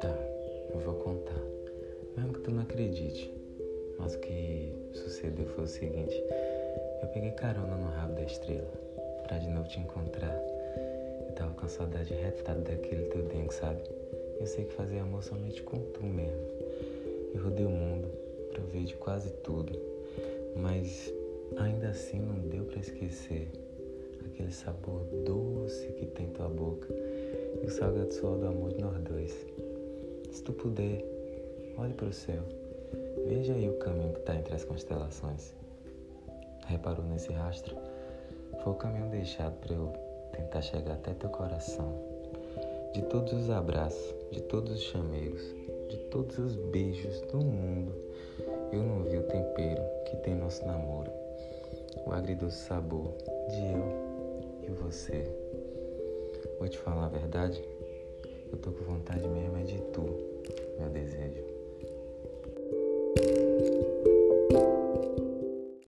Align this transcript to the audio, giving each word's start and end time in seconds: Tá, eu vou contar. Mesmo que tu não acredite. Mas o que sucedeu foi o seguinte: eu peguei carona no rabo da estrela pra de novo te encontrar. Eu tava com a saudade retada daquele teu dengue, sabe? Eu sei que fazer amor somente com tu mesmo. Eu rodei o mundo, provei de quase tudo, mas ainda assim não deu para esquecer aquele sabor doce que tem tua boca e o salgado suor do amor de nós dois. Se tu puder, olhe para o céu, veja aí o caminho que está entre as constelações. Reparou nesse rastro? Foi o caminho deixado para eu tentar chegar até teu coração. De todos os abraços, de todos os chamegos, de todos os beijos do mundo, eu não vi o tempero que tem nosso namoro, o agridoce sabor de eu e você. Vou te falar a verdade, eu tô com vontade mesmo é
Tá, 0.00 0.14
eu 0.72 0.78
vou 0.78 0.94
contar. 0.94 1.42
Mesmo 2.16 2.32
que 2.34 2.40
tu 2.42 2.52
não 2.52 2.62
acredite. 2.62 3.34
Mas 3.98 4.14
o 4.14 4.20
que 4.20 4.72
sucedeu 4.92 5.46
foi 5.46 5.64
o 5.64 5.66
seguinte: 5.66 6.14
eu 7.02 7.08
peguei 7.08 7.32
carona 7.32 7.76
no 7.76 7.90
rabo 7.90 8.14
da 8.14 8.22
estrela 8.22 8.70
pra 9.26 9.38
de 9.38 9.48
novo 9.48 9.68
te 9.68 9.80
encontrar. 9.80 10.40
Eu 11.26 11.34
tava 11.34 11.52
com 11.54 11.66
a 11.66 11.68
saudade 11.68 12.14
retada 12.14 12.60
daquele 12.60 13.06
teu 13.06 13.22
dengue, 13.24 13.52
sabe? 13.52 13.82
Eu 14.38 14.46
sei 14.46 14.64
que 14.64 14.74
fazer 14.74 15.00
amor 15.00 15.24
somente 15.24 15.60
com 15.60 15.78
tu 15.92 16.04
mesmo. 16.04 16.46
Eu 17.34 17.42
rodei 17.42 17.66
o 17.66 17.70
mundo, 17.70 18.08
provei 18.52 18.84
de 18.84 18.94
quase 18.94 19.30
tudo, 19.42 19.76
mas 20.54 21.12
ainda 21.56 21.88
assim 21.88 22.20
não 22.20 22.38
deu 22.48 22.64
para 22.64 22.78
esquecer 22.78 23.48
aquele 24.26 24.52
sabor 24.52 25.02
doce 25.24 25.86
que 25.92 26.06
tem 26.06 26.28
tua 26.28 26.48
boca 26.48 26.88
e 27.62 27.66
o 27.66 27.70
salgado 27.70 28.12
suor 28.12 28.38
do 28.38 28.46
amor 28.46 28.72
de 28.72 28.80
nós 28.80 28.98
dois. 29.02 29.46
Se 30.30 30.42
tu 30.42 30.52
puder, 30.52 31.04
olhe 31.78 31.94
para 31.94 32.08
o 32.08 32.12
céu, 32.12 32.42
veja 33.26 33.54
aí 33.54 33.68
o 33.68 33.78
caminho 33.78 34.12
que 34.12 34.20
está 34.20 34.34
entre 34.36 34.54
as 34.54 34.64
constelações. 34.64 35.54
Reparou 36.66 37.04
nesse 37.04 37.32
rastro? 37.32 37.76
Foi 38.62 38.72
o 38.72 38.76
caminho 38.76 39.08
deixado 39.10 39.54
para 39.60 39.74
eu 39.74 39.92
tentar 40.32 40.60
chegar 40.62 40.94
até 40.94 41.14
teu 41.14 41.30
coração. 41.30 41.92
De 42.92 43.02
todos 43.02 43.32
os 43.32 43.50
abraços, 43.50 44.14
de 44.30 44.40
todos 44.42 44.72
os 44.72 44.82
chamegos, 44.82 45.42
de 45.88 45.96
todos 46.10 46.38
os 46.38 46.56
beijos 46.56 47.20
do 47.32 47.38
mundo, 47.38 47.94
eu 48.72 48.82
não 48.82 49.02
vi 49.04 49.18
o 49.18 49.22
tempero 49.22 49.82
que 50.06 50.16
tem 50.16 50.34
nosso 50.34 50.66
namoro, 50.66 51.10
o 52.04 52.12
agridoce 52.12 52.56
sabor 52.56 53.12
de 53.48 53.72
eu 53.72 54.05
e 54.66 54.72
você. 54.72 55.24
Vou 56.58 56.68
te 56.68 56.78
falar 56.78 57.06
a 57.06 57.08
verdade, 57.08 57.62
eu 58.50 58.58
tô 58.58 58.72
com 58.72 58.84
vontade 58.84 59.26
mesmo 59.28 59.56
é 59.58 59.62